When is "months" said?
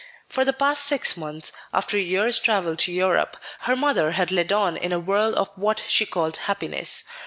1.15-1.51